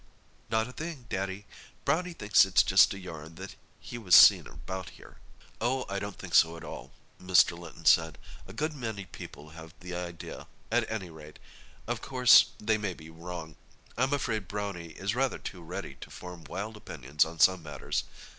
"Not 0.49 0.67
a 0.67 0.71
thing, 0.73 1.05
Daddy. 1.09 1.45
Brownie 1.85 2.13
thinks 2.13 2.43
it's 2.43 2.63
just 2.63 2.91
a 2.91 2.97
yarn 2.97 3.35
that 3.35 3.55
he 3.79 3.99
was 3.99 4.15
seen 4.15 4.47
about 4.47 4.89
here." 4.97 5.17
"Oh, 5.61 5.85
I 5.89 5.99
don't 5.99 6.17
think 6.17 6.33
so 6.33 6.57
at 6.57 6.63
all," 6.63 6.91
Mr. 7.21 7.55
Linton 7.55 7.85
said. 7.85 8.17
"A 8.47 8.51
good 8.51 8.73
many 8.73 9.05
people 9.05 9.49
have 9.51 9.75
the 9.79 9.93
idea, 9.93 10.47
at 10.71 10.89
any 10.89 11.11
rate—of 11.11 12.01
course 12.01 12.47
they 12.57 12.79
may 12.79 12.95
be 12.95 13.11
wrong. 13.11 13.57
I'm 13.95 14.11
afraid 14.11 14.47
Brownie 14.47 14.93
is 14.97 15.13
rather 15.13 15.37
too 15.37 15.61
ready 15.61 15.93
to 16.01 16.09
form 16.09 16.45
wild 16.45 16.77
opinions 16.77 17.23
on 17.23 17.37
some 17.37 17.61
matters. 17.61 18.03